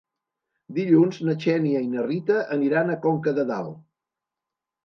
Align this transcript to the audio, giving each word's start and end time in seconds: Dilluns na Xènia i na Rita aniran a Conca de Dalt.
Dilluns 0.77 1.19
na 1.27 1.35
Xènia 1.43 1.83
i 1.87 1.89
na 1.91 2.05
Rita 2.07 2.39
aniran 2.57 2.91
a 2.91 2.99
Conca 3.07 3.35
de 3.41 3.47
Dalt. 3.53 3.77